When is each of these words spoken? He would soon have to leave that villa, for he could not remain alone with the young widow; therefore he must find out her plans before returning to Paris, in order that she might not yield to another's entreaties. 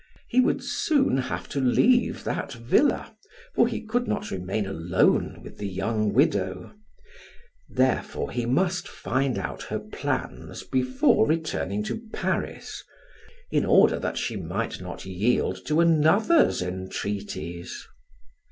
He 0.27 0.39
would 0.41 0.63
soon 0.63 1.17
have 1.17 1.47
to 1.49 1.59
leave 1.61 2.23
that 2.23 2.53
villa, 2.53 3.15
for 3.53 3.67
he 3.67 3.81
could 3.85 4.07
not 4.07 4.31
remain 4.31 4.65
alone 4.65 5.41
with 5.43 5.59
the 5.59 5.67
young 5.67 6.11
widow; 6.11 6.73
therefore 7.69 8.31
he 8.31 8.47
must 8.47 8.87
find 8.87 9.37
out 9.37 9.61
her 9.61 9.77
plans 9.77 10.63
before 10.63 11.27
returning 11.27 11.83
to 11.83 12.01
Paris, 12.11 12.83
in 13.51 13.63
order 13.63 13.99
that 13.99 14.17
she 14.17 14.37
might 14.37 14.81
not 14.81 15.05
yield 15.05 15.63
to 15.67 15.79
another's 15.81 16.63
entreaties. 16.63 17.87